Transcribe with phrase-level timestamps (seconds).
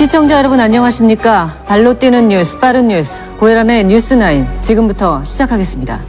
[0.00, 1.64] 시청자 여러분 안녕하십니까?
[1.66, 6.00] 발로 뛰는 뉴스, 빠른 뉴스, 고혜란의 뉴스나인 지금부터 시작하겠습니다.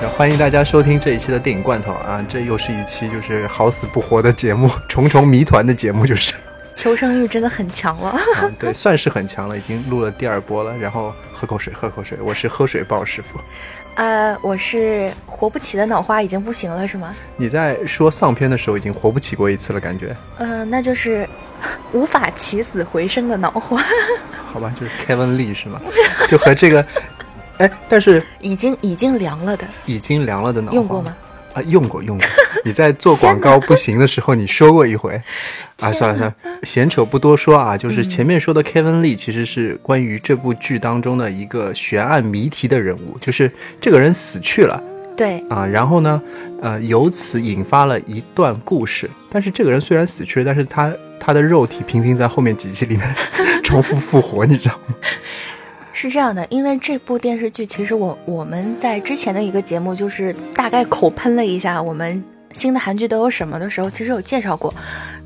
[0.00, 2.24] 자欢迎大家收听这一期的电影罐头啊！
[2.28, 6.34] 这又是一期就是好死不活的节目，重重谜团的节目，就是，
[6.79, 8.11] 求生欲真的很强了。
[8.11, 8.19] 啊、
[8.57, 10.77] 对，算是很强了，已经录了第二波了。
[10.77, 13.37] 然后喝口水，喝口水，我是喝水豹师傅。
[13.95, 17.13] 呃，我是活不起的脑花已经不行了，是吗？
[17.35, 20.15] 你在说丧片的时候已经活不起过一次了，感觉？
[20.37, 21.27] 嗯、那就是
[21.91, 23.83] 无法起死回生的脑花，
[24.47, 25.81] 好吧，就是 Kevin Lee 是吗？
[26.29, 26.85] 就和这个，
[27.57, 31.13] 哎，但是已经已经凉了的，已经凉了的脑花用过吗？
[31.53, 32.27] 啊，用过用过。
[32.63, 35.21] 你在做广告不行的时候，你说过一回。
[35.79, 37.77] 啊，算了算了，闲扯不多说啊。
[37.77, 44.81] 就是前面说的 Kevin Lee，其实是关于这部剧当中的一个悬案谜题的人物，就是这个人死去了
[45.15, 45.65] 对，啊。
[45.65, 46.21] 然后呢，
[46.61, 49.09] 呃，由此引发了一段故事。
[49.29, 53.15] 但是这个人虽然死去了，但是他他的肉体频频在后面几集里面
[53.63, 54.95] 重复复活，你知道吗？
[55.91, 62.23] 是这样的，因为这部电视剧，其实我我们在之前的一个节目，就是大概口喷了一下我们
[62.53, 64.73] 新的韩剧都有什么的时候，其实有介绍过。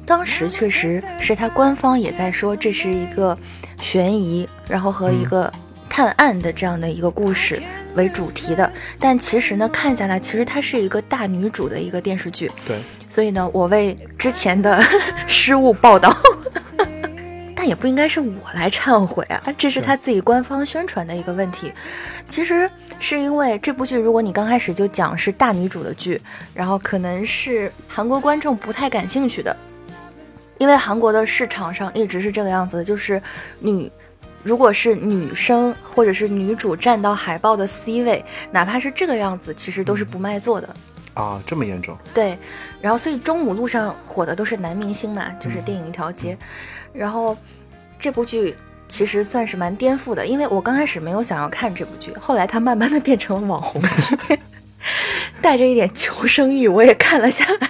[0.05, 3.38] 当时确实是他官方也在说这是一个
[3.80, 5.52] 悬疑，然后和一个
[5.89, 7.61] 探案的这样的一个故事
[7.95, 8.72] 为主题的。
[9.00, 12.52] 但其实呢，看下来，其实它是一个大女主的一个电视剧。
[12.66, 12.77] 对，
[13.09, 14.83] 所以呢，我为之前的
[15.27, 16.14] 失误报道。
[17.64, 21.72] 但也不应该是我来忏悔啊，这是他自己官方宣传的一个问题。
[22.28, 26.22] 其实是因为这部剧，如果你刚开始就讲是大女主的剧，
[26.53, 29.55] 然后可能是韩国观众不太感兴趣的，
[30.58, 33.23] 因为韩国的市场上一直是这个样子的，就是
[33.61, 33.89] 女。
[34.44, 40.67] 如果是女生或者是女主站到海报的 C 位，哪怕是这个样子，其实都是不卖座的。
[41.14, 41.98] 啊，这么严重？
[42.14, 42.37] 对，
[42.82, 46.37] 然后所以中午路上火的都是男明星嘛，就是电影一条街。
[46.92, 47.36] 然后
[48.03, 48.53] 这部剧
[48.89, 54.37] 其实算是蛮颠覆的，因为我刚开始没有想要看这部剧，后来它慢慢的变成了网红剧，
[55.41, 57.69] 带着一点求生欲，我也看了下来。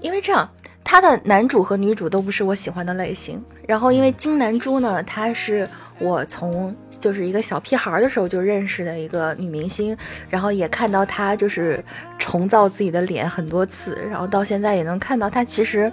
[0.00, 0.48] 因为这样，
[0.84, 3.42] 他的男主和女主都不是我喜欢的类型。
[3.66, 5.68] 然后因为金南珠呢，她是
[5.98, 9.96] 我从就是一个小屁孩的时候就认识的一个女明星，
[10.30, 11.84] 然后也看到她就是
[12.20, 15.90] 重造自己的脸很多次，然后到现在也能看到她其实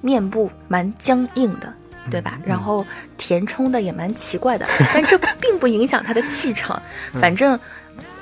[0.00, 1.70] 面部蛮僵硬的。
[2.10, 2.38] 对吧？
[2.44, 2.84] 然后
[3.16, 6.80] 填充的也蛮奇怪的，但这并不影响他的气场。
[7.20, 7.58] 反正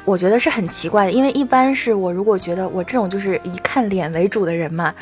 [0.04, 4.94] 我觉得是很奇怪的，因为一般是我如果觉得我这种就是以看脸为主的人嘛，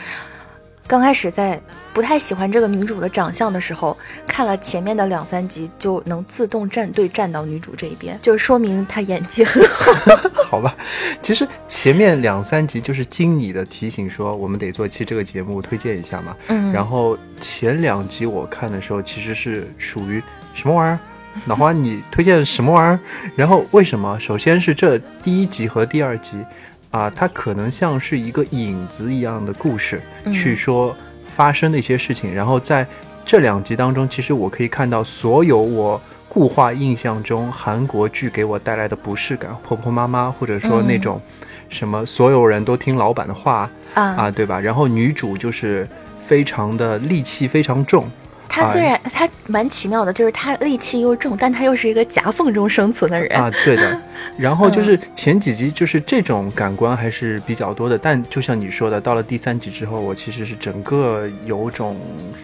[0.91, 1.61] 刚开始在
[1.93, 3.97] 不太喜欢这个女主的长相的时候，
[4.27, 9.93] 看了前面的两三集就能自动站队站到女主这一边，就说明她演技很好。
[10.51, 10.75] 好吧，
[11.23, 20.21] 其实前面两三集就是经你的提醒说我们得做期这个节目推荐一下嘛，嗯，然后前两集我看的时候其实是属于
[20.55, 20.99] 什么玩意儿？
[21.45, 22.99] 脑花，你推荐什么玩意儿？
[23.37, 24.19] 然后为什么？
[24.19, 26.45] 首先是这第一集和第二集，
[26.91, 30.97] 啊，它可能像是一个影子一样的故事，嗯去说
[31.35, 32.35] 发生的一些事情。
[32.35, 32.87] 然后在
[33.25, 41.21] 这两集当中，其实我可以看到所有我固化印象中韩国剧给我带来的不适感，婆婆妈妈，或者说那种
[41.69, 44.59] 什么所有人都听老板的话啊，啊，对吧？
[44.59, 45.89] 然后女主就是
[46.27, 48.11] 非常的戾气非常重。
[48.51, 53.41] 她虽然他蛮奇妙的，就是他戾气又重，但他又是一个夹缝中生存的人。
[53.41, 53.97] 啊，对的。
[54.37, 61.97] 然后就是前几集就是这种感官还是比较多的，但就像你说的，到了第三集之后，我其实是整个有种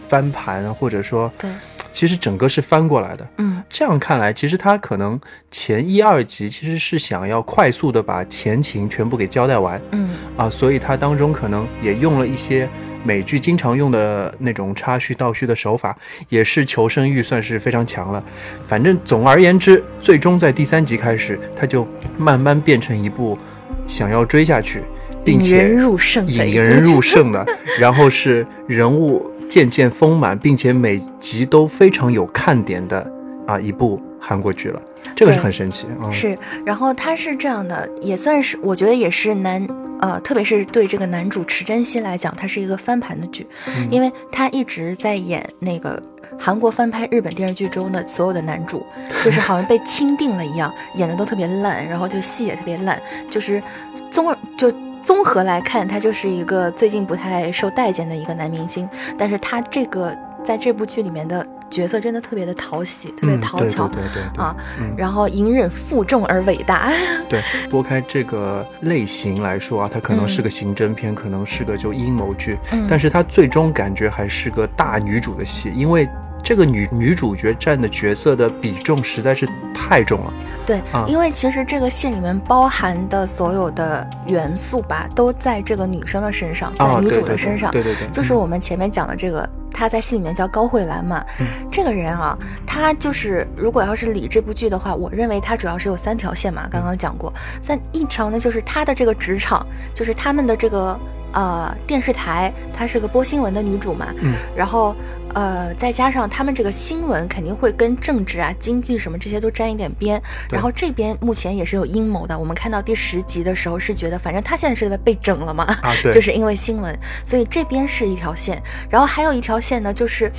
[0.08, 1.50] 翻盘，或者说，对，
[1.92, 3.26] 其实整个是翻过来的。
[3.38, 12.68] 嗯这样看来，其实他可能前一二集其实是想要快速的把前情全部给交代完嗯啊，所以他当中可能也用了一些
[13.06, 15.96] 美剧经常用的那种插叙倒叙的手法，
[16.28, 18.22] 也是求生欲算是非常强了。
[18.66, 21.86] 反正总而言之，最终在第三集开始，他就
[22.18, 23.38] 慢慢变成一部
[23.86, 24.82] 想要追下去，
[25.24, 27.46] 并且引人入胜的引人入胜的，
[27.78, 33.08] 然后是人物渐渐丰满，并且每集都非常有看点的
[33.46, 34.82] 啊一部韩国剧了。
[35.14, 36.10] 这个是很神奇啊！
[36.10, 39.66] 是，然后他是这样的，也算是我觉得也是男
[40.00, 46.02] 呃，特别是对这个男主池珍熙来讲，他是一个翻盘的剧，嗯因为他一直在演那个
[46.38, 48.84] 韩国翻拍日本电视剧中的所有的男主，
[49.22, 53.00] 就是好像被钦定了一样，演的都特别烂，然后就戏也特别烂，
[53.30, 53.62] 就是
[54.10, 54.72] 综就。
[55.02, 60.12] 综合来看，他就是一个最近不太受待见的一个男明星，但是他这个
[60.42, 64.94] 在这部剧里面的角色真的特别的讨喜，特别嗯讨巧、对对啊，嗯。
[64.96, 66.92] 然后隐忍负重而伟大。
[67.28, 72.86] 对，拨开这个类型来说啊，它可能是嗯个刑侦片，可能是个就阴谋剧，嗯。
[72.88, 76.08] 但是它最终感觉还是个大女主的戏，因为
[76.46, 80.32] 这个女女主角占的角色的比重实在是太重了。
[80.64, 87.72] 对，啊因为其实这个戏里面包含的所有的元素吧，都在这个女生的身上，在啊，女主的身上。
[87.72, 91.20] 对对对，就是嗯我们前面讲的这个，她在戏里面叫高慧兰嘛。
[91.40, 97.32] 嗯这个人啊，她就是如果要是理这部剧的话，我认为她主要是有三条线嘛，刚刚讲过。
[97.60, 100.96] 三一条呢，就是她的这个职场，就是他们的这个
[101.32, 104.06] 呃电视台，她是个播新闻的女主嘛。
[104.20, 104.94] 嗯然后
[105.36, 110.20] 呃，再加上他们这个新闻肯定会跟政治啊、经济什么这些都沾一点边。
[110.50, 112.38] 然后这边目前也是有阴谋的。
[112.38, 115.64] 我们看到第十集的时候是觉得，反正他现在是在被整了嘛。
[115.82, 120.32] 啊，对， 就是因为新闻，所以这边是一条线，然后还有一条线呢，就是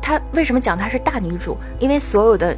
[0.00, 1.58] 他为什么讲她是大女主？
[1.80, 2.56] 因为所有的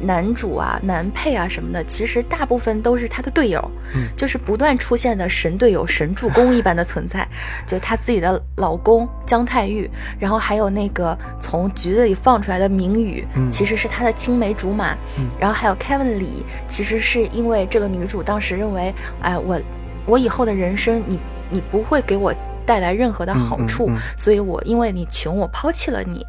[0.00, 4.08] 男主啊、男配啊什么的，其实大部分都是他的队友，嗯。
[4.16, 7.26] 就是不断出现的神队友、神助攻一般的存在，
[7.66, 13.50] 就他自己的老公姜太玉，然后还有那个从局子里放出来的明宇，嗯。
[13.50, 15.26] 其实是他的青梅竹马，嗯。
[15.38, 19.60] 然后还有 Kevin 李，其实是因为这个女主当时认为，哎，我
[20.06, 21.18] 我以后的人生你
[21.50, 22.34] 你不会给我
[22.66, 24.00] 带来任何的好处，嗯嗯嗯。
[24.16, 26.26] 所以我因为你穷，我抛弃了你，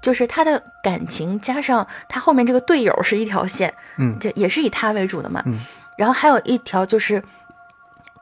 [0.00, 4.16] 就是他的感情加上他后面这个队友是一条线，嗯。
[4.18, 5.60] 这也是以他为主的嘛，嗯。
[5.96, 7.22] 然后还有一条就是。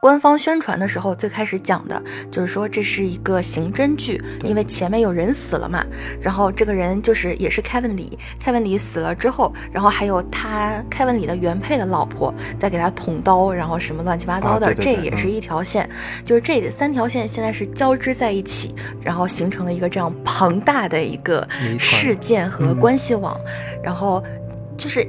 [0.05, 1.99] 官方宣传的时候，最开始讲的
[2.29, 5.83] 就是说这是一个刑侦剧，因为前面有人死了嘛，
[6.21, 15.89] 然后这个人就是也是 Kevin 李，Kevin 李死了之后，然后还有他 Kevin 李的原配的老婆在给他捅刀，然后什么乱七八糟的，啊对对对这也是一条线，
[16.23, 21.47] 就是这三条线现在是交织在一起，然后形成了一个这样庞大的一个
[21.79, 22.79] 事件和嗯。
[22.79, 23.35] 关系网，
[23.81, 24.23] 然后
[24.77, 25.03] 就是。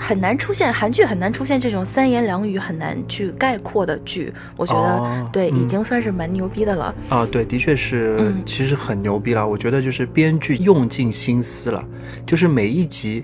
[0.00, 6.94] 很难出现韩剧，很难出现这种三言两语很难去概括的剧，我觉得、哦对、嗯已经算是蛮牛逼的了。
[7.10, 9.46] 啊，对，的确是，嗯其实很牛逼了。
[9.46, 11.84] 我觉得就是编剧用尽心思了，
[12.26, 13.22] 就是每一集，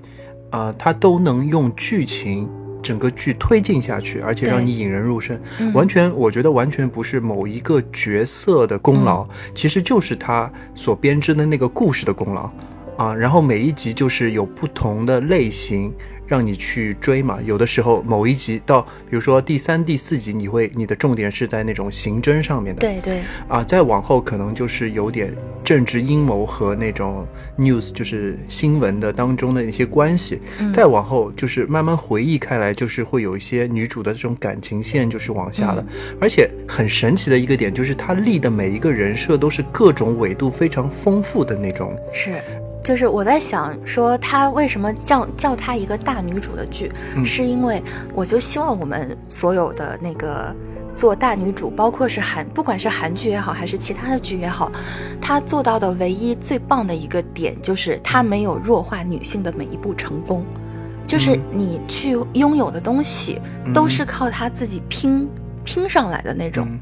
[0.51, 2.47] 啊，他都能用剧情
[2.83, 5.37] 整个剧推进下去，而且让你引人入胜。
[5.59, 12.49] 嗯完全，我觉得完全不是某一个角色的功劳，其实就是他所编织的那个故事的功劳
[12.97, 13.13] 啊。
[13.13, 15.91] 然后每一集就是有不同的类型。
[16.27, 25.33] 让你去追嘛，有的时候某一集到，比如说第三、第四集，你会你的重点是在那种刑侦上面的，对对，啊，再往后可能就是有点
[25.63, 27.25] 政治阴谋和那种
[27.57, 30.39] news，就是新闻的当中的一些关系。
[30.59, 35.81] 嗯再往后就是慢慢回忆开来，就是会有一些女主的这种感情线就是往下的。
[35.81, 35.87] 嗯
[36.19, 41.97] 而且很神奇的一个点就是，她立的每一个人设都是各种纬度非常丰富的那种。
[42.13, 42.31] 是，
[42.83, 47.81] 就是我在想说，她为什么叫叫她一个大女主的剧，嗯是因为
[48.13, 50.55] 我就希望我们所有的那个。
[50.95, 54.71] 做大女主，包括是韩，不管是韩剧也好，还是其他的剧也好，
[55.21, 60.43] 她做到的唯一最棒的一个点，就是她没有弱化女性的每一步成功，
[61.05, 63.39] 就是嗯你去拥有的东西，
[63.75, 65.29] 都是靠她自己拼
[65.63, 66.65] 拼上来的那种。
[66.67, 66.79] 嗯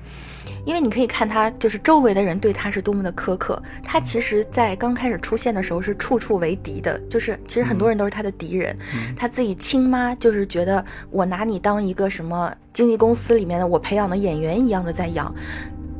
[0.66, 3.62] 因为你可以看他，就是周围的人对他是多么的苛刻。
[3.84, 8.76] 他其实，在刚开始出现的时候是处处为敌的，就是其实很多人都是他的敌人。
[8.94, 15.34] 嗯他自己亲妈就是觉得我拿你当一个什么经纪公司里面的我培养的演员一样的在养，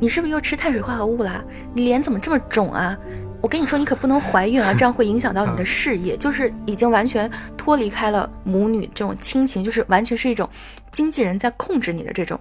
[0.00, 1.42] 你是不是又吃碳水化合物啦？
[1.72, 2.98] 你脸怎么这么肿啊？
[3.40, 6.16] 我跟你说，你可不能怀孕啊，这样会影响到你的 事业。
[6.16, 10.48] 就是已经完全脱离开了母女这种亲情，就是完全是一种
[10.90, 12.40] 经纪人在控制你的这种。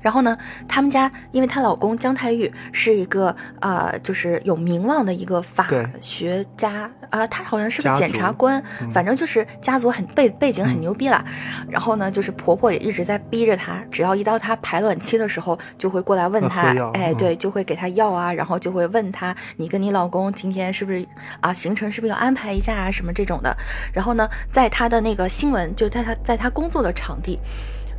[0.00, 0.36] 然后呢，
[0.66, 5.66] 他们家因为她老公姜太玉是一个呃，就是有名望的一个法
[6.00, 8.62] 学家啊、他好像是个检察官，
[8.92, 11.24] 反正就是家族很背背景很嗯牛逼啦。
[11.70, 16.60] 然后呢，就是婆婆也一直在逼着她，只要一到她排卵期的时候，就会过来问要她
[16.92, 21.06] 哎，嗯对，就会给她药啊，然后就会问她，你跟你老公今天是不是
[21.40, 23.56] 啊行程是不是要安排一下啊什么这种的。
[23.90, 27.38] 然后呢，在她的那个新闻，就在她在她工作的场地。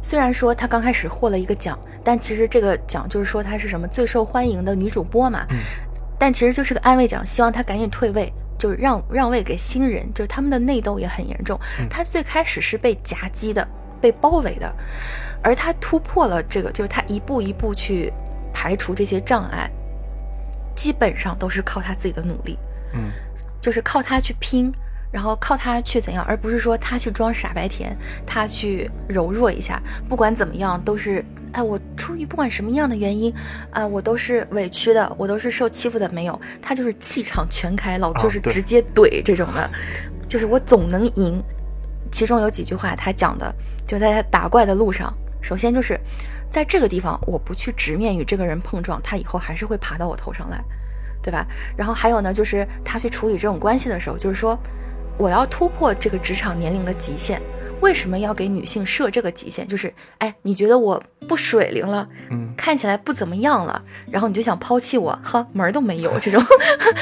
[0.02, 5.46] 虽然说她刚开始获了一个奖，但其实这个奖就是说她是什么最受欢迎的女主播嘛，
[6.18, 11.60] 但其实就是个安慰奖，希望她赶紧退位，就是让让位给新人，就是他们的内斗也很严重。
[11.90, 13.68] 她最开始是被夹击的，
[14.00, 14.74] 被包围的，
[15.44, 18.12] 而她突破了这个，就是她一步一步去
[18.54, 19.70] 排除这些障碍，
[20.76, 22.58] 基本上都是靠她自己的努力，
[22.94, 23.12] 嗯，
[23.62, 24.72] 就是靠她去拼。
[25.12, 29.82] 然后靠他去怎样，而不是说他去装傻白甜，他去柔弱一下。
[30.08, 33.34] 不管怎么样，都是哎，我出于不管什么样的原因，
[33.72, 39.70] 啊、我都是委屈的，我都是受欺负的，没有，他就是气场全开，老子就是直接怼这种的，
[40.28, 41.44] 就是我总能赢。
[42.12, 43.54] 其中有几句话他讲的，
[43.88, 45.12] 就在他打怪的路上，
[45.42, 46.00] 首先就是
[46.52, 50.64] 在这个地方，我不去直面与这个人碰撞，他以后还是会爬到我头上来，
[51.22, 51.46] 对吧？
[51.76, 54.58] 然后还有呢，就是他去处理这种关系的时候，就是说
[55.20, 57.40] 我要突破这个职场年龄的极限。
[57.82, 59.66] 为什么要给女性设这个极限？
[59.66, 66.44] 就是，哎，你觉得我不水灵了，嗯，看起来不怎么样了，然后你就想抛弃我，呵，门儿都没有 这种。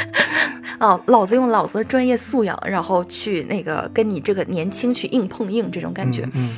[0.80, 6.30] 哦，老子用老子的专业素养，然后去那个跟你这个年轻去硬碰硬这种感觉。
[6.34, 6.56] 嗯，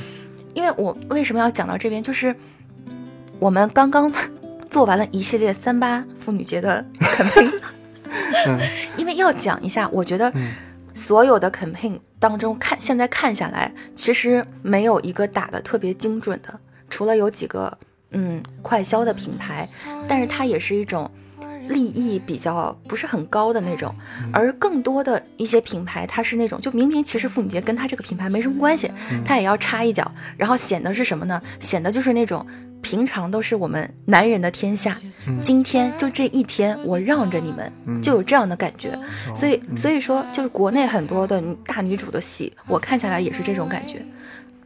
[0.54, 2.36] 因为我为什么要讲到这边，就是
[3.40, 4.12] 我们刚刚
[4.70, 7.52] 做完了一系列三八妇女节的 campaign，、
[8.48, 8.60] 嗯
[8.98, 10.52] 因为要讲一下，我觉得嗯
[11.00, 17.78] 所有的 campaign 当中看现在看下来，其实没有一个打的特别精准的，除了有几个
[18.12, 19.68] 嗯快销的品牌，
[20.08, 21.10] 但是它也是一种。
[21.70, 23.94] 利益比较不是很高的那种，
[24.34, 28.90] 而更多的一些品牌，它是那种就明明其实妇女节跟它这个品牌没什么关系，
[29.24, 31.40] 它也要插一脚，然后显得是什么呢？
[31.60, 32.44] 显得就是那种
[32.82, 34.98] 平常都是我们男人的天下，
[35.42, 38.98] 今天就这一天我让着你们，就有这样的感觉。
[39.36, 44.02] 所以所以说，就是国内很多的大女主的戏，我看下来也是这种感觉。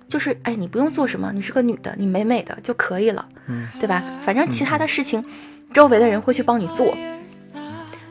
[0.08, 3.26] 就是哎，你不用做什么，你是个女的，你美美的就可以了，
[3.80, 4.04] 对吧？
[4.24, 5.24] 反正其他的事情，
[5.74, 6.96] 周围的人会去帮你做。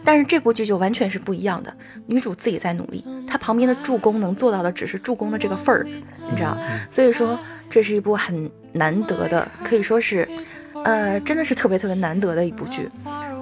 [0.05, 1.73] 但是这部剧就完全是不一样的，
[2.07, 5.87] 女主自己在努力，她旁边的助攻能做到的只是助攻的这个份儿，
[6.29, 6.59] 你知道？
[6.91, 7.39] 所以说
[7.73, 10.29] 这是一部很难得的，可以说是，
[10.85, 12.87] 呃，真的是特别特别难得的一部剧。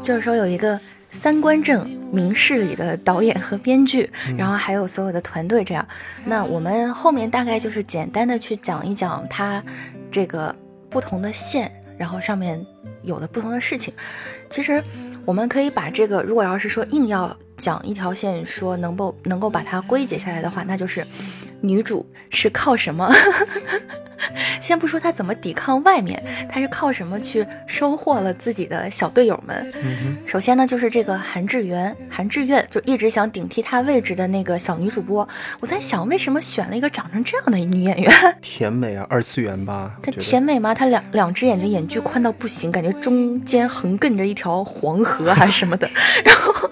[0.01, 0.79] 就是说有一个
[1.11, 4.09] 三观正、明事理的导演和编剧，
[4.39, 5.85] 然后还有所有的团队这样。
[6.25, 9.61] 那我们后面大概就是简单的去讲一讲它
[10.13, 10.55] 这个
[10.89, 12.65] 不同的线，然后上面
[13.03, 13.93] 有的不同的事情。
[14.49, 14.81] 其实
[15.25, 21.05] 我们可以把这个，如果要是说硬要讲一条线，说能够能够把它归结下来的话，那就是
[21.61, 23.13] 女主是靠什么？
[24.61, 29.73] 先不说她怎么抵抗外面，她是靠什么去收获了自己的小队友们？
[30.27, 35.27] 首先呢，就是这个韩志源，韩志愿就一直想顶替她位置的那个小女主播。
[35.59, 38.37] 我在想，为什么选了一个长成这样的女演员？
[38.43, 40.75] 甜美啊，二次元吧，她甜美吗？
[40.75, 45.89] 她两两只眼睛眼距宽到不行，感觉中间横亘着一条黄河还是什么的。
[46.23, 46.71] 然后，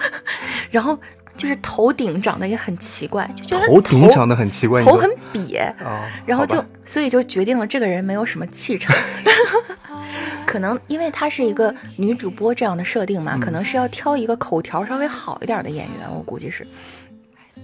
[0.70, 0.98] 然后
[1.38, 8.94] 就是头顶长得也很奇怪，就觉得头顶长得很奇怪，头很瘪，啊，然后就所以就决定了这个人没有什么气场。
[10.44, 16.66] 可能因为她是一个女主播这样的设定嘛，嗯可能是要挑一个口条稍微好一点的演员，我估计是。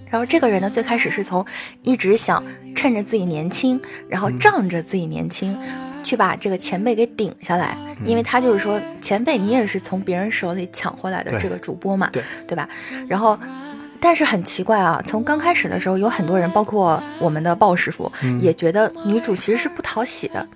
[0.09, 1.45] 然后这个人呢，最开始是从
[1.81, 2.41] 一直想
[2.75, 5.57] 趁着自己年轻，然嗯后仗着自己年轻，
[6.03, 12.69] 去把这个前辈给顶下来，嗯因为他就是说前辈你也是从别人手里抢回来的这个主播嘛，对对吧？
[13.07, 13.37] 然后。
[14.05, 20.47] 但是很奇怪啊，从刚开始的时候，有很多人，包括我们的鲍师傅，嗯也觉得女主其实是不讨喜的。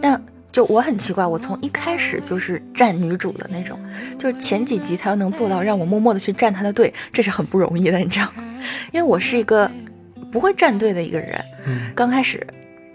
[0.00, 3.76] 但就我很奇怪，我从一开始就是站女主的那种，
[4.16, 8.44] 就是前几集她要能做到让我默默的去站她的队，这是很不容易的，你知道吗？
[8.94, 9.68] 因为我是一个
[10.30, 11.44] 不会站队的一个人。
[11.66, 12.46] 嗯刚开始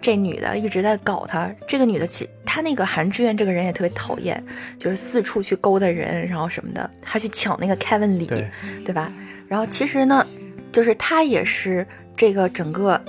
[0.01, 4.41] 这女的一直在搞他，这个女的其她那个韩志愿这个人也特别讨厌，
[4.79, 8.49] 就是四处去勾搭人，然后什么的，还去抢那个 Kevin 李，对
[8.85, 9.11] 对吧？
[9.51, 10.25] 然后其实呢，
[10.71, 13.03] 就是他也是这个整个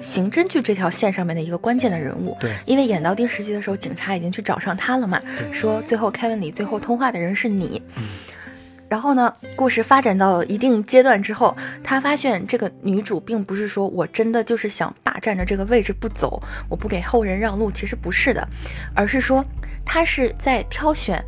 [0.00, 2.36] 刑侦剧这条线上面的一个关键的人物。
[2.38, 5.20] 对因为演到第十集的时候，警察已经去找上他了嘛，
[5.52, 7.82] 说最后 Kevin 李最后通话的人是你。
[8.88, 18.48] 然后呢，故事发展到一定阶段之后，他发现这个女主并不是说我真的就是想霸占着这个位置不走，我不给后人让路，其实不是的，
[18.94, 19.44] 而是说
[19.84, 21.20] 他是在挑选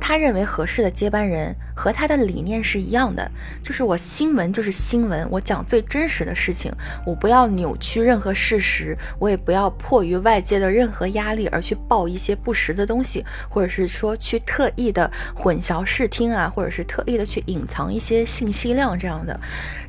[0.00, 3.30] 他认为合适的接班人，和他的理念是一样的，
[3.62, 6.72] 就是我新闻就是新闻，我讲最真实的事情，
[7.04, 19.38] 我不要扭曲任何事实，我也不要迫于外界的任何压力而去报一些不实的东西，或者是说去特意的混淆视听啊，或者是特意的去隐藏一些信息量这样的。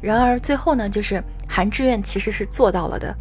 [0.02, 3.16] 然而最后呢，就是韩志愿其实是做到了的。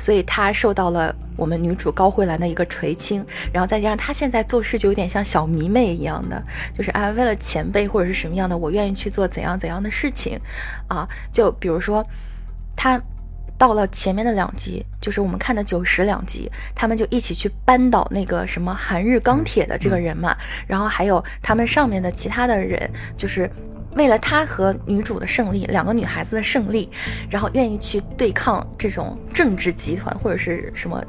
[0.00, 6.42] 所以他受到了我们女主高慧兰的一个垂青，然后再加上他现在做事就有点像小迷妹一样的，
[6.74, 10.40] 就是啊，为了前辈或者是什么样的，我愿意去做怎样怎样的事情，
[10.88, 12.04] 啊，就比如说
[12.74, 13.00] 他
[13.58, 20.34] 到了前面的两集，就是我们看的九十两集，他们就一起去扳倒那个什么韩日钢铁的这个人嘛，
[20.66, 23.50] 然后还有他们上面的其他的人，就是。
[23.94, 26.88] 为了他和女主的胜利，两个女孩子的胜利，
[27.28, 31.02] 然后愿意去对抗这种政治集团或者是什么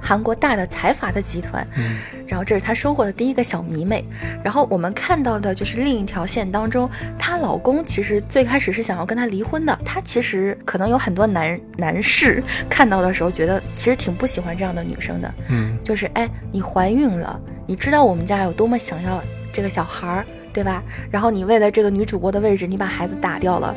[0.00, 4.04] 韩国大的财阀的集团，嗯然后这是她收获的第一个小迷妹。
[4.42, 9.78] 然后我们看到的就是另一条线当中，她老公其实最开始是想要跟她离婚的。
[9.84, 19.22] 她其实可能有很多男男士看到的时候，觉得其实挺不喜欢这样的女生的，嗯就是哎，你怀孕了，你知道我们家有多么想要
[19.52, 20.82] 这个小孩儿，对吧？
[21.10, 23.74] 然后你为了这个女主播的位置，你把孩子打掉了。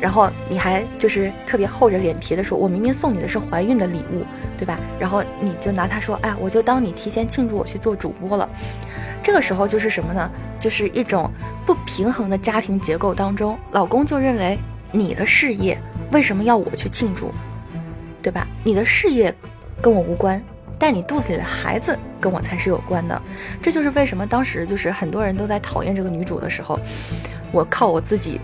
[0.00, 4.24] 然后你还就是特别厚着脸皮的说，我明明送你的是怀孕的礼物，
[4.56, 4.78] 对吧？
[4.96, 8.48] 然后你就拿它说，哎，我就当你提前庆祝我去做主播了。
[9.24, 10.30] 这个时候就是什么呢？
[10.60, 11.28] 就是一种
[11.66, 14.56] 不平衡的家庭结构当中，老公就认为
[14.92, 15.76] 你的事业
[16.12, 17.32] 为什么要我去庆祝，
[18.22, 18.46] 对吧？
[18.62, 19.34] 你的事业
[19.82, 20.40] 跟我无关，
[20.78, 23.20] 但你肚子里的孩子跟我才是有关的。
[23.60, 26.78] 这就是为什么当时就是很多人都在讨厌这个女主的时候，
[27.50, 28.40] 我靠我自己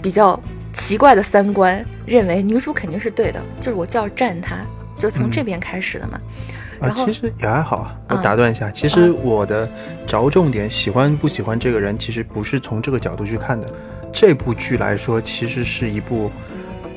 [0.00, 0.38] 比较
[0.72, 4.56] 奇怪的三观，认为女主肯定是对的，就是我就要站她，
[4.96, 6.20] 就从这边开始的嘛。
[6.80, 7.98] 啊然，后其实也还好啊。
[8.10, 9.68] 我嗯打断一下，其实我的
[10.06, 13.68] 着重点喜欢不喜欢这个人，其实不是从这个角度去看的。
[14.12, 16.30] 这部剧来说，其实是一部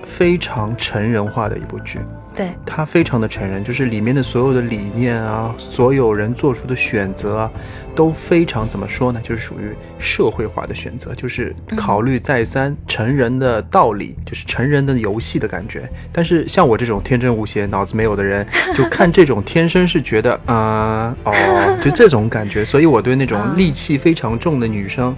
[0.04, 2.00] 非常成人化的一部剧。
[2.34, 7.52] 对，他非常的成人，就是里面的所有的理念啊，所有人做出的选择啊，
[7.94, 9.20] 都非常怎么说呢？
[9.22, 15.90] 就是属于社会化的选择，就是考虑再三成人的道理，就是成人的游戏的感觉。
[16.14, 22.64] 但是像我这种天真无邪、脑子没有的人，就看这种天生是觉得，嗯、哦，就这种感觉。
[22.64, 25.14] 所以我对那种戾气非常重的女生，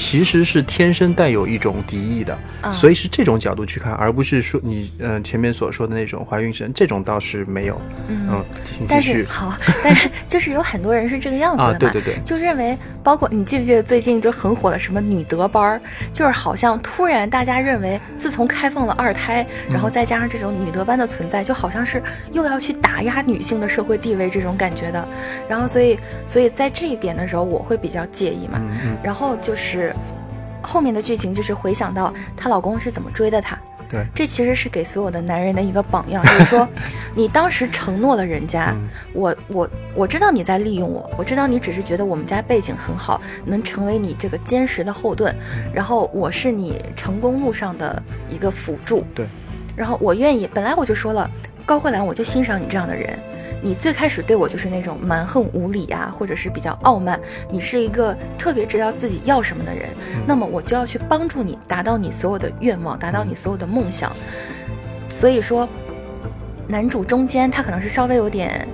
[0.00, 2.36] 其实是天生带有一种敌意的。
[2.62, 7.80] 啊所以是这种角度去看，而不是说你嗯、呃前面所说的那种怀孕神，这种倒是没有。
[8.08, 8.44] 嗯嗯，
[8.86, 15.80] 但继续是好， 但是就是有很多人是这个样子的嘛，啊，对对对，就认为，包括你记不记得最近就很火的什么女德班儿，
[16.12, 22.02] 就是好像突然大家认为，自从开放了二胎，然后再加上这种女德班的存在，就好像是
[22.32, 25.08] 又要去打压女性的社会地位这种感觉的。
[25.48, 28.60] 然后所以所以在这一点的时候，我会比较介意嘛。
[29.02, 29.89] 然后就是
[30.62, 33.58] 后面的剧情，就是回想到她老公是怎么追的她。
[33.88, 36.68] 对，这其实是给所有的男人的一个榜样， 就是说，
[37.12, 38.88] 你当时承诺了人家，嗯。
[39.12, 45.34] 我我我知道你在利用我，我知道你只是觉得我们家背景很好，能成为你这个坚实的后盾，
[45.74, 49.26] 然后我是你成功路上的一个辅助，对，
[49.74, 51.28] 然后我愿意，本来我就说了，
[51.66, 53.18] 高慧兰，我就欣赏你这样的人。
[53.62, 59.88] 你最开始对我就是那种蛮横无理啊，或者是比较傲慢，你是一个特别知道自己要什么的人，
[60.26, 64.12] 那么我就要去帮助你达到你所有的愿望，达到你所有的梦想。
[65.08, 65.68] 所以说，
[66.68, 68.66] 男主中间他可能是稍微有点，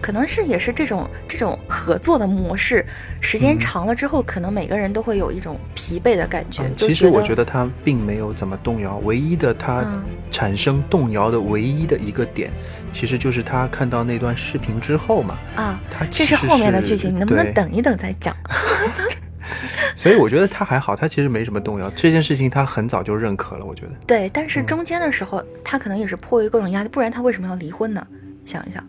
[0.00, 2.84] 可能是也是这种这种合作的模式，
[3.20, 6.62] 时间嗯长了之后，可能每个人都会有一种疲惫的感觉。
[6.76, 12.50] 其实我觉觉得他并没有怎么动摇，唯一的他嗯产生动摇的唯一的一个点，
[12.92, 18.34] 其实就是他看到那段视频之后嘛，啊，他这是后面的剧情，你能不能等一等再讲？
[19.94, 23.92] 所以我觉得他还好，他其实没什么动摇，这件事情他很早就认可了，我觉得。
[24.06, 28.06] 对，但是嗯中间的时候，他可能也是迫于各种压力，不然他为什么要离婚呢？
[28.46, 28.82] 想一想，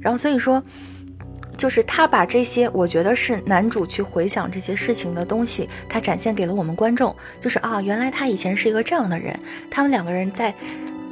[0.00, 0.62] 然后所以说，
[1.56, 9.38] 就是他把这些，我觉得是男主去回想这些事情的东西，他展现给了我们观众，就是啊，原来他以前是一个这样的人，
[9.70, 10.54] 他们两个人在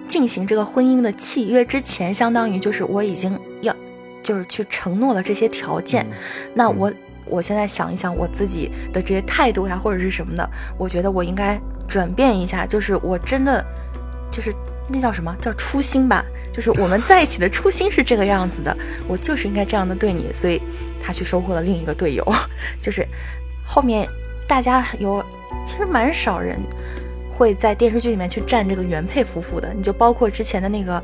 [0.08, 3.74] 进行这个婚姻的契约之前，相当于就是我已经要，
[4.22, 6.06] 就是去承诺了这些条件，
[6.54, 6.92] 那我。
[7.28, 13.66] 我现在想一想我自己的这些态度呀，或者是什么的，我觉得我应该转变一下，就是我真的，
[14.30, 14.54] 就是
[14.88, 16.24] 那叫什么叫初心吧，
[16.56, 18.74] 就是我们在一起的初心是这个样子的，
[19.06, 20.62] 我就是应该这样的对你，所以
[21.02, 22.24] 他去收获了另一个队友，
[22.80, 23.06] 就是
[23.64, 24.08] 后面
[24.48, 25.22] 大家有
[25.66, 26.58] 其实蛮少人
[27.30, 31.02] 会在电视剧里面去站这个原配夫妇的，你就包括之前的那个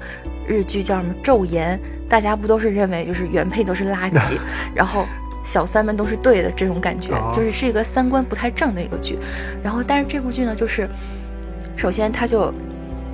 [0.48, 4.38] 日剧叫什么《昼颜》，大家不都是认为就是原配都是垃圾，
[4.74, 5.04] 然后。
[5.44, 9.18] 小三们都是对的，这种感觉、哦就是是一个三观不太正的一个剧。
[9.60, 10.88] 然后，但是这部剧呢，就是
[11.76, 12.54] 首先他就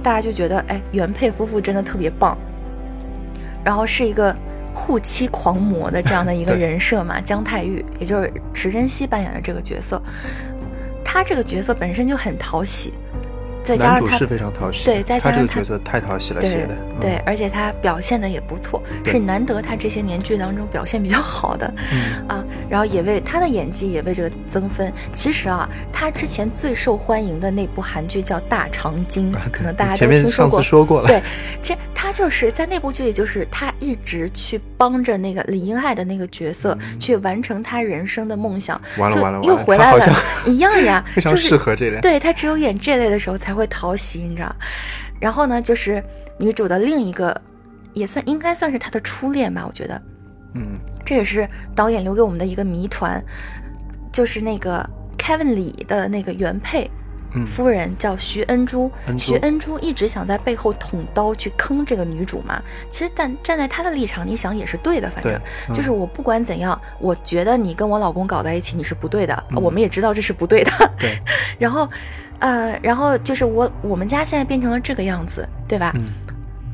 [0.09, 2.35] 大家就觉得，哎，原配夫妇真的特别棒，
[3.63, 4.35] 然后是一个
[4.75, 10.01] 护妻狂魔的这样的一个 人设嘛，姜太玉，也就是池珍熙扮演的这个角色，
[11.05, 12.95] 他这个角色本身就很讨喜，
[13.69, 16.77] 再加上他男主是非常讨喜，对再加上他他这个角色太讨喜了，对写的。
[17.01, 21.73] 对，嗯而且他表现的也不错，是难得他这些年剧当中表现比较好的。
[21.93, 24.93] 嗯啊，然后也为他的演技也为这个增分。
[25.13, 30.69] 其实啊，他之前最受欢迎的那部韩剧叫《大长今》，可能大家前都听说过面上次。
[30.69, 31.23] 说过了，对，
[31.63, 42.01] 其实他就是在那部剧里，就是他一直去帮着那个李英爱的那个角色、去完成他人生的梦想，嗯完了就完了完了又回来了一样呀， 非常就是适合这类。
[42.01, 44.55] 对他只有演这类的时候才会讨喜，你知道。
[45.21, 46.03] 然后呢，就是
[46.39, 47.39] 女主的另一个
[47.93, 50.01] 也算应该算是她的初恋吧，我觉得
[50.55, 53.23] 嗯这也是导演留给我们的一个谜团，
[54.13, 56.91] 就是那个 Kevin 李的那个原配。
[57.35, 62.59] 嗯夫人叫徐恩珠，徐恩珠一直想在背后捅刀去坑这个女主嘛。
[62.91, 70.71] 其实，但站在她的立场，你想也是对的，反正嗯就是我不管怎样，我觉得你跟我老公搞在一起，你是不对的，嗯我们也知道这是不对的。
[70.99, 71.21] 对，
[71.61, 71.87] 然后，
[72.39, 75.93] 呃，然后就是我我们家现在变成了这个样子，对吧？
[75.95, 76.05] 嗯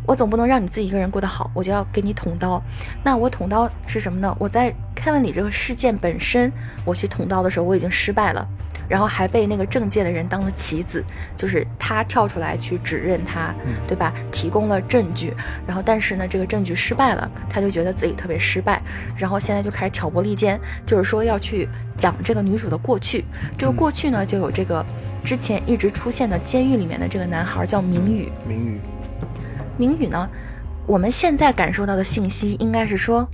[0.06, 2.62] 我总不能让你自己一个人过得好，我就要给你捅刀。
[3.02, 4.36] 那我捅刀是什么呢？
[4.38, 6.52] 我在凯文里这个事件本身，
[6.84, 8.46] 我去捅刀的时候，我已经失败了，
[8.88, 11.04] 然后还被那个政界的人当了棋子，
[11.36, 14.12] 就是他跳出来去指认他，嗯对吧？
[14.30, 15.32] 提供了证据，
[15.66, 18.82] 然后但是呢，这个证据失败了，他就觉得自己特别失败，
[19.16, 23.24] 然后现在就开始挑拨离间，就是说要去讲这个女主的过去。
[23.56, 24.84] 这个过去呢，就有这个
[25.22, 28.30] 之前一直出现的监狱里面的这个男孩叫明宇。
[28.46, 28.80] 明宇，
[29.76, 30.28] 明宇呢，
[30.86, 33.28] 我们现在感受到的信息应该是说，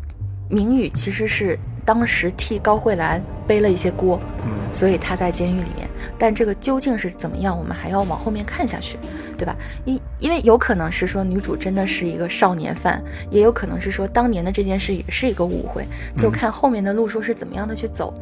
[0.48, 5.88] 明宇其实是当时替高慧兰背了一些锅，嗯所以他在监狱里面。
[6.18, 8.98] 但这个究竟是怎么样，我们还要往后面看下去，
[9.36, 9.56] 对吧？
[9.84, 15.84] 因因为有可能是说女主真的是一个少年犯，也有可能是说当年的这件事也是一个误会，
[16.16, 18.14] 就看后面的路数是怎么样的去走。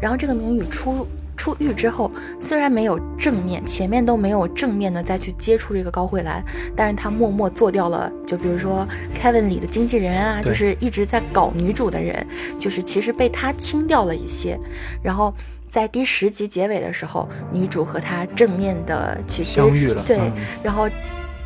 [0.00, 1.06] 然后这个明宇出。
[1.38, 6.42] 出狱之后，虽然没有正面，前面都没有正面的再去接触这个高慧兰，
[6.74, 14.58] 但是他默默做掉了，就比如说 Kevin 里的经纪人啊，就是一直在搞女主的人，就是其实被他清掉了一些。
[15.02, 15.32] 然后
[15.68, 20.88] 在第十集结尾的时候，女主和他正面的去接相遇了对，嗯然后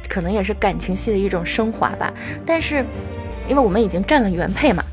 [0.09, 2.13] 可能也是感情戏的一种升华吧。
[2.47, 2.85] 但是
[3.49, 4.85] 因为我们已经占了原配嘛。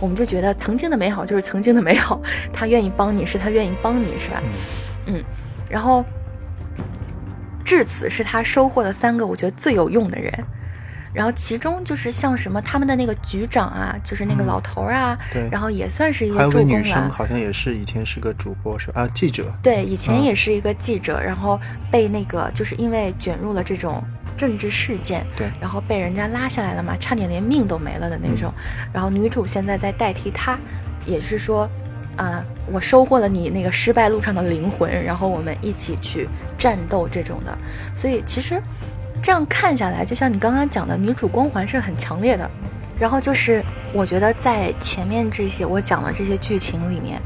[0.00, 2.20] 我们就觉得曾经的美好就是曾经的美好，
[2.52, 4.42] 他愿意帮你是他愿意帮你是吧？
[5.06, 5.22] 嗯，
[5.70, 6.04] 然后
[7.64, 10.32] 至此是他收获了三个我觉得最有用的人，
[11.12, 17.10] 然后其中就是像什么他们的那个局长啊，就是那个嗯老头儿啊，对然后也算是一个助攻有个女生，了。
[17.10, 24.02] 好像也是以前是个主播是吧啊记者，对，以前嗯也是一个记者，然后被那个就是因为卷入了这种
[24.36, 28.52] 政治事件，对然后被人家拉下来了嘛，差点连命都没了的那种。
[28.92, 30.58] 然后女主现在在代替他，
[31.04, 31.68] 也是说，
[32.16, 37.56] 啊、我收获了你那个失败路上的灵魂，然后我们一起去战斗这种的。
[37.94, 38.60] 所以其实
[39.22, 42.50] 这样看下来，就像你刚刚讲的，女主光环是很强烈的。
[42.98, 47.20] 然后就是我觉得在前面这些我讲的这些剧情里面。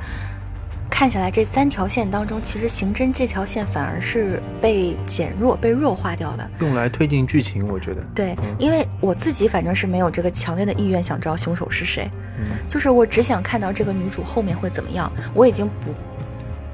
[0.89, 6.51] 看下来，这三条线当中，其实刑侦这条线反而是被减弱、被弱化掉的。
[6.61, 15.13] 用来推进剧情，我觉得，对，嗯因为我自己反正是没有这个强烈的意愿想知道凶手是谁，嗯就是我只想看到这个女主后面会怎么样。
[15.35, 15.93] 我已经不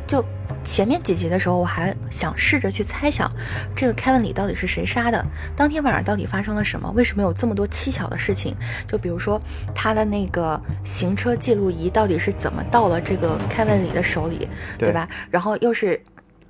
[0.06, 0.24] 就
[0.64, 3.30] 前面几集的时候，我还想试着去猜想
[3.74, 5.24] 这个 Kevin 里到底是谁杀的，
[5.56, 8.54] 当天晚上到底发生了什么，为什么有这么多蹊跷的事情？
[8.86, 9.40] 就比如说
[9.74, 14.48] 他的那个行车记录仪到底是怎么到了这个 Kevin 里的手里，
[14.78, 15.08] 对对吧？
[15.30, 16.00] 然后又是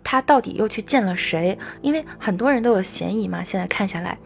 [0.04, 1.58] 他到底又去见了谁？
[1.80, 4.16] 因为很多人都有嫌疑嘛，现在看下来。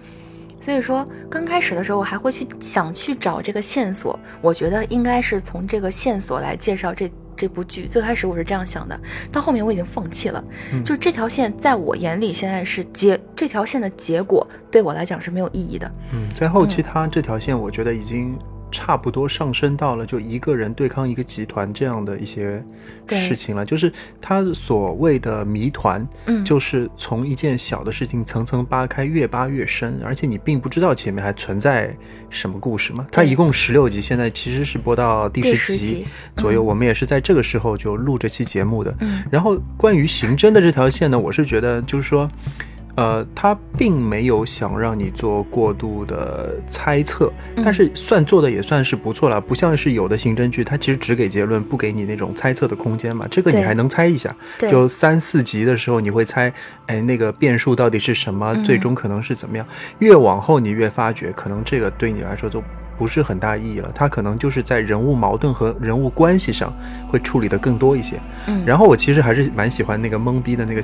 [0.61, 7.87] 所以说，刚开始的时候，我还会去想去找这个线索，我觉得应该是从这个线索来介绍这这部剧。
[7.87, 8.99] 最开始我是这样想的，
[9.31, 10.43] 到后面我已经放弃了。
[10.73, 15.91] 嗯就这条线在我眼里现在是结这条线的结果，对我来讲是没有意义的。
[16.13, 18.39] 嗯，在后期他这条线，我觉得已经
[18.77, 22.63] 差不多上升到了就一个人对抗一个集团这样的一些
[23.09, 23.65] 事情了。
[23.65, 31.97] 就是他所谓的谜团，嗯就是从一件小的事情层层扒开，越扒越深，而且你并不知道前面还存在
[32.29, 33.07] 什么故事嘛。
[33.11, 36.05] 它一共十六集，现在其实是播到第第十集
[36.37, 38.95] 左右，我们也是在这个时候就录这期节目的。
[39.01, 42.31] 嗯然后关于刑侦的这条线呢，我是觉得就是说，
[42.97, 53.27] 呃，他并没有想让你做过度的猜测，嗯但是算做的也算是不错了，不像是有的刑侦剧，它其实只给结论，不给你那种猜测的空间嘛。
[53.31, 56.53] 这个你还能猜一下，就三四集的时候你会猜，
[56.87, 59.67] 哎，那个变数到底是什么，嗯最终可能是怎么样。
[59.99, 62.63] 越往后你越发觉，可能这个对你来说就。
[62.99, 66.73] 不是很大意义了，它可能就是在人物矛盾和人物关系上
[67.11, 68.19] 会处理的更多一些。
[68.47, 70.83] 嗯，然后我其实还是蛮喜欢那个懵逼的那个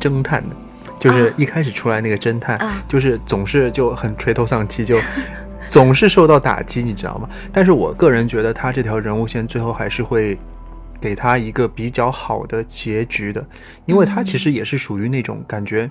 [0.00, 0.56] 侦探的，
[1.04, 4.98] 就是啊一开始出来那个侦探，啊就是总是就很垂头丧气，就
[5.68, 7.28] 总是受到打击，你知道吗？
[7.52, 10.38] 但是我个人觉得他这条人物线最后还是会。
[11.00, 13.44] 给他一个比较好的结局的，
[13.84, 15.90] 因为他其实也是属于那种感觉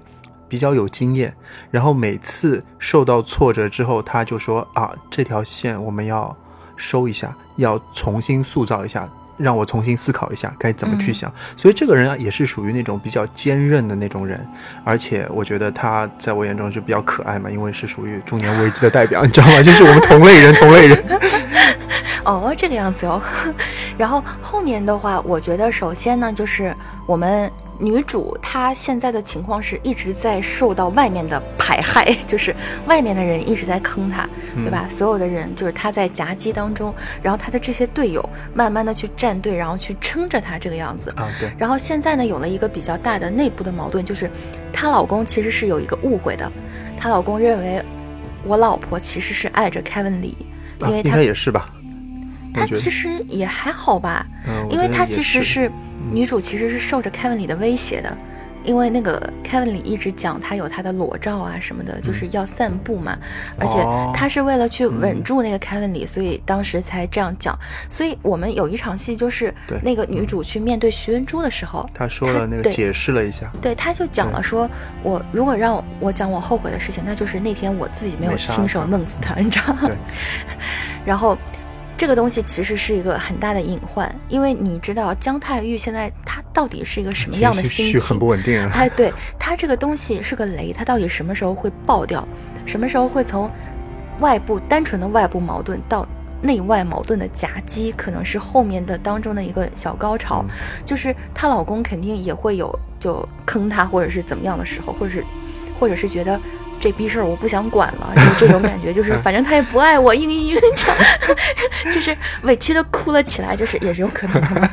[0.50, 1.32] 比较有经验，
[1.70, 6.36] 然后每次受到挫折之后，他就说啊，这条线我们要
[6.76, 11.34] 收一下，要重新塑造一下，让我重新思考一下该怎么去嗯想。
[11.58, 14.40] 所以这个人啊，也是属于那种比较坚韧的那种人，
[14.84, 19.62] 而且我觉得他在我眼中就比较可爱嘛，因为是属于中年危机的代表， 你知道吗？
[19.62, 21.04] 就是我们同类人，同类人。
[22.24, 23.22] 哦，这个样子哦。
[23.98, 26.74] 然后后面的话，我觉得首先呢，就是
[27.06, 34.86] 我们女主她现在的情况是一直在受到外面的排害， 就是外面的人一直在坑她，对吧？
[34.90, 41.10] 所有的人就是她在夹击当中，然后她的这些队友慢慢的去站队，然后去撑着她这个样子。
[41.18, 44.30] 啊，对，然后现在呢，有了一个比较大的内部的矛盾，就是
[44.72, 46.50] 她老公其实是有一个误会的，
[46.98, 47.84] 她老公认为
[48.46, 50.38] 我老婆其实是爱着 Kevin 李，
[50.80, 51.70] 因为他该也是吧。
[52.56, 55.72] 我他其实也还好吧，嗯，因为他其实是
[56.12, 58.16] 女主，其实是受着 Kevin 李的威胁的，
[58.64, 63.18] 因为那个 Kevin 李一直讲他有他的裸照啊什么的，就是要散步嘛，
[63.58, 63.78] 而且
[64.14, 67.58] 他是为了去稳嗯住那个 Kevin 李，所以当时才这样讲。
[67.90, 74.70] 所以我们有一场戏就是那个女主去面对徐文珠的时候，他说了那个解释了一下，对，他就讲了说，
[75.02, 79.90] 我如果让我讲我后悔的事情，那就是那天我自己没有亲手弄死他，你知道吗？
[81.06, 81.38] 然后
[82.04, 88.20] 这个东西其实是一个很大的隐患，因为你知道姜太玉现在他到底是一个什么样的心情绪很？
[88.20, 88.70] 不稳定啊。
[88.76, 92.28] 哎，对他这个东西是个雷，他到底什么时候会爆掉？
[92.66, 93.50] 什么时候会从
[94.20, 96.06] 外部单纯的外部矛盾到
[96.42, 97.90] 内外矛盾的夹击？
[97.94, 100.44] 可能是后面的当中的一个小高潮，
[100.84, 105.24] 就是她老公肯定也会有就坑她或者是怎么样的时候，或者是
[105.80, 106.38] 或者是觉得。
[106.84, 114.70] 这逼事儿我不想管了，就这种感觉，就是反正他也不爱我，嘤嘤嘤， 就是委屈的哭了起来，就是也是有可能的。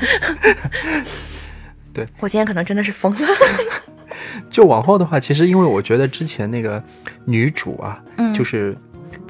[1.95, 3.29] 对我今天可能真的是疯了。
[4.51, 6.83] 就往后的话，其实因为我觉得之前那个
[7.27, 8.77] 女主啊，嗯就是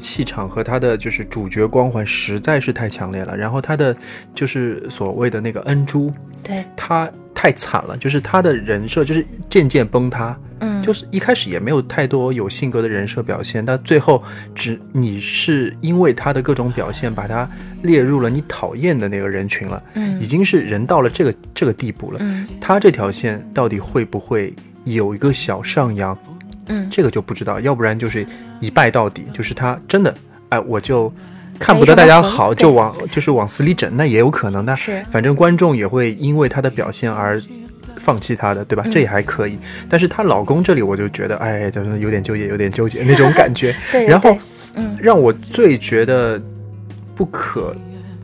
[0.00, 3.94] 气场和他的就是主角光环实在是太强烈了，然后他的
[4.34, 10.36] 就是所谓的那个恩珠，对，他太惨了，就是他的人设就是渐渐崩塌。
[10.62, 14.22] 嗯，就是一开始也没有太多有性格的人设表现，但最后
[14.54, 17.48] 只你是因为他的各种表现，把他
[17.82, 22.18] 列入了你讨厌的那个人群了，嗯已经是人到了这个这个地步了。
[22.20, 24.52] 嗯他这条线到底会不会
[24.84, 26.16] 有一个小上扬，
[26.70, 28.26] 嗯，这个就不知道，要不然就是
[28.60, 30.14] 一败到底，就是他真的，
[30.48, 31.12] 哎，我就
[31.58, 34.74] 看不得大家好，就往就是往死里整，那也有可能的。
[34.76, 37.40] 是反正观众也会因为他的表现而
[37.98, 38.82] 放弃她的，对吧？
[38.86, 39.58] 嗯这也还可以。
[39.88, 43.76] 但是她老公这里，我就觉得，哎，就是有点纠结，有点纠结那种感觉。
[43.92, 44.36] 对，对然后
[44.74, 46.40] 嗯让我最觉得
[47.14, 47.74] 不可。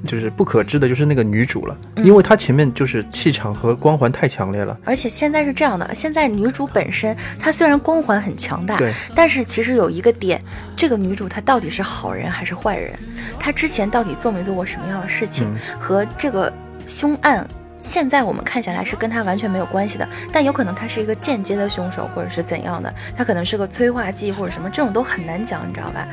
[0.06, 4.78] 就是不可知的，就是那个女主了，嗯因为她前面就是气场和光环太强烈了。
[4.84, 10.40] 而且现在是这样的，现在女主本身她虽然光环很强大，对，但是其实有一个点，
[10.76, 12.92] 这个女主她到底是好人还是坏人？
[13.38, 16.52] 她之前到底做没做过什么样的事情，嗯和这个
[16.86, 17.46] 凶案。
[17.82, 26.04] 现在我们看起来是跟她完全没有关系的，但有可能她是一个间接的凶手，或者是怎样的，她可能是个催化剂或者什么，这种都很难讲，你知道吧？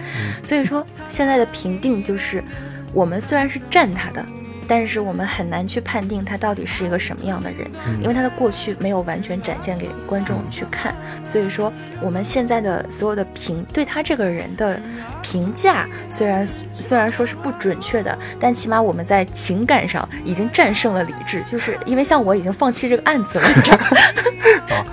[0.43, 2.43] 所以说现在的评定就是，
[2.93, 4.23] 我们虽然是站他的，
[4.67, 7.69] 但是我们很难去判定他到底是一个什么样的人，
[8.01, 10.93] 因为他的过去没有完全展现给观众去看，
[11.25, 14.79] 所以说我们现在的所有的评对他这个人的
[15.21, 24.86] 评价，虽然虽然说是不准确的，但起码我们在情感上已经战胜了理智，就是因为像我已经放弃这个案子了，你知道吗？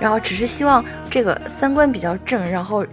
[0.00, 2.84] 然后只是希望这个三观比较正，然后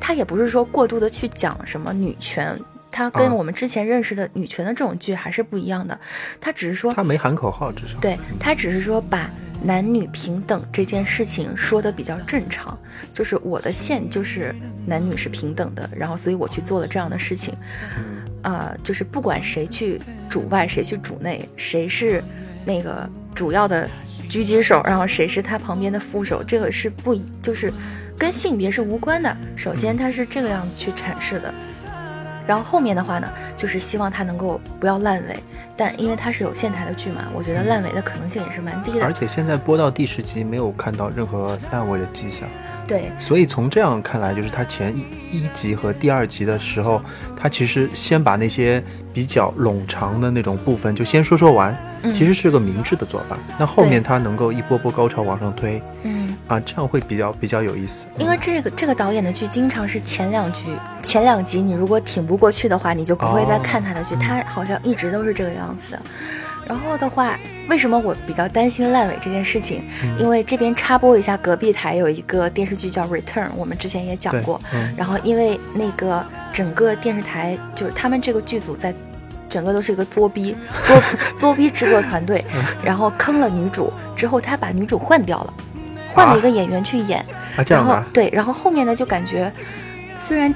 [0.00, 2.58] 他也不是说过度的去讲什么女权。
[2.96, 6.00] 他跟啊我们之前认识的女权的这种剧还是不一样的，
[6.40, 7.98] 它只是说它没喊口号，至少。
[8.00, 9.30] 对它只是说把
[9.62, 12.78] 男女平等这件事情说的比较正常，
[13.12, 14.54] 就是我的线就是
[14.86, 17.52] 男女是平等的，然后所以我去做了这样的事情，
[18.42, 22.24] 呃，就是不管谁去主外，谁去主内，谁是
[22.64, 23.86] 那个主要的
[24.30, 27.70] 狙击手，然后谁是他旁边的副手，这个是不一就是
[28.16, 29.36] 跟性别是无关的。
[29.54, 31.52] 首先它是这个样子去阐释的。
[32.46, 35.36] 然后后面的话呢，就是希望它能够不要烂尾，
[35.76, 39.04] 但因为它是有线台的剧嘛，我觉得烂尾的可能性也是蛮低的。
[39.04, 42.48] 而且现在播到第十集没有看到任何烂尾的迹象，
[42.86, 47.02] 对，所以从这样看来，就是它前一一集和第二集的时候，
[47.36, 48.82] 它其实先把那些
[49.12, 51.78] 比较冗长的那种部分就先说说完，嗯
[52.14, 53.36] 其实是个明智的做法。
[53.58, 58.06] 那后面对他能够一波波高潮往上推嗯，啊，这样会比较比较有意思。
[58.18, 60.66] 因为这个这个导演的剧经常是前两局
[61.02, 66.00] 前两集你如果挺不过去的话，你就不会再看他的剧，哦他好像一直都是这个样子的。
[66.68, 69.82] 然后的话，为什么我比较担心烂尾这件事情？
[70.02, 74.60] 嗯因为这边插播一下，隔壁台有一个电视剧叫《Return》，我们之前也讲过。
[74.74, 78.92] 嗯然后因为那个整个电视台就是他们这个剧组在。
[79.56, 81.02] 整个都是一个作逼作
[81.38, 82.44] 作逼制作团队，
[82.84, 85.54] 然后坑了女主之后，他把女主换掉了，
[86.12, 87.24] 换了一个演员去演，
[87.56, 89.50] 啊，这然后样啊，对，然后后面呢就感觉
[90.20, 90.54] 虽然。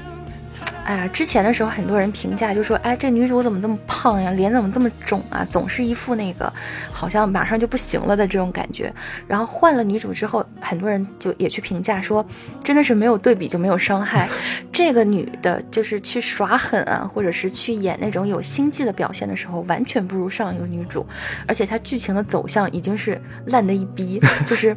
[0.83, 6.51] 哎呀，之前的时候很多人评价就说，哎，这女主怎么这么胖呀，脸怎么这么肿啊，总是一副那个
[6.91, 8.91] 好像马上就不行了的这种感觉。
[9.27, 12.25] 然后换了女主之后，很多人就也去评价说，
[12.63, 14.27] 真的是没有对比就没有伤害。
[14.73, 21.05] 这个女的就是去耍狠啊，或者是去演那种有心计的表现的时候，完全不如上一个女主，
[21.47, 24.75] 而且她剧情的走向已经是烂的一逼，就是。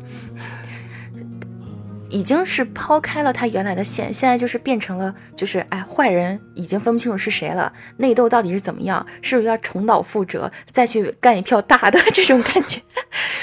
[2.14, 12.81] 已经是抛开了他原来的线，现在就是变成了，就是哎，坏人已经分不清楚是谁了，内斗到底是怎么样，是不是要重蹈覆辙，再去干一票大的 这种感觉？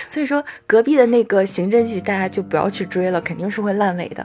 [0.08, 4.24] 所以说，隔壁的那个刑侦剧大家就不要去追了，肯定是会烂尾的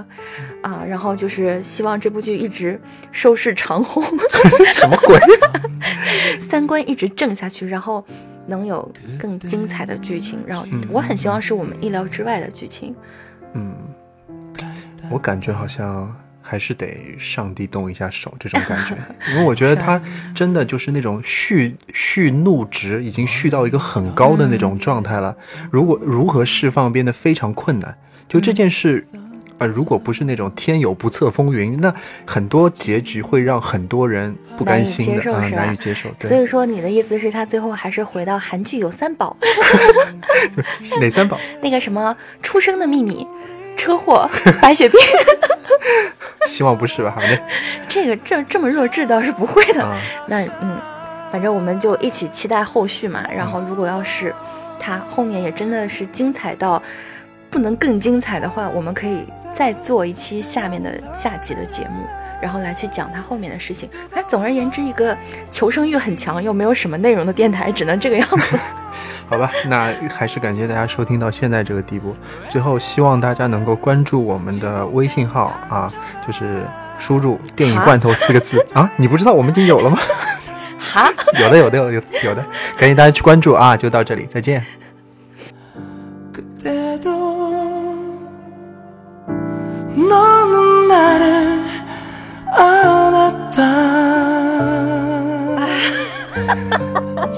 [0.62, 0.85] 啊。
[0.88, 2.80] 然后就是希望这部剧一直
[3.11, 4.00] 收视长虹，
[4.68, 5.18] 什么鬼？
[6.40, 8.06] 三观一直正下去，然后
[8.46, 10.38] 能有更精彩的剧情。
[10.46, 12.94] 然后我很希望是我们意料之外的剧情。
[13.54, 13.74] 嗯，
[15.11, 18.97] 我感觉好像还是得上帝动一下手这种感觉，
[19.33, 20.01] 因为我觉得他
[20.35, 25.37] 真的就是那种蓄蓄怒值已经蓄到一个很高的那种状态了。
[25.71, 27.97] 如果如何释放变得非常困难，
[28.29, 29.07] 就这件事。
[29.59, 31.90] 啊，如果不是那种天有不测风云，那
[32.27, 36.11] 很多结局会让很多人不甘心的啊，难以接受。
[36.19, 39.35] 对所以说，你的意思是，他最后还是回到韩剧有三宝，
[41.01, 41.40] 哪三宝？
[41.62, 43.27] 那个什么出生的秘密、
[43.76, 44.28] 车祸、
[44.60, 44.98] 白血病。
[46.48, 47.12] 希望不是吧？
[47.16, 47.38] 反正
[47.88, 49.82] 这个这这么弱智倒是不会的。
[49.82, 50.78] 啊，那嗯，
[51.30, 53.24] 反正我们就一起期待后续嘛。
[53.34, 54.34] 然后，如果要是
[54.78, 56.80] 他后面也真的是精彩到
[57.50, 62.06] 不能更精彩的话，我们可以再做一期下面的下集的节目，
[62.40, 63.88] 然后来去讲他后面的事情。
[64.10, 65.16] 反正总而言之，一个
[65.50, 68.58] 求生欲很强又没有什么内容的电台，只能这个样子。
[69.28, 72.14] 好吧那还是感谢大家收听到现在这个地步。
[72.48, 75.90] 最后希望大家能够关注我们的微信号啊
[76.26, 76.62] 就是
[76.98, 78.64] 输入电影罐头四个字。
[78.72, 78.90] 啊？
[78.96, 79.98] 你不知道我们已经有了吗？
[80.78, 81.12] 哈？
[81.40, 82.44] 有的有的有的有的。
[82.78, 84.64] 感谢大家去关注啊就到这里再见。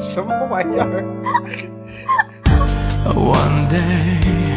[0.08, 1.77] 什么玩意儿？
[3.14, 4.47] One day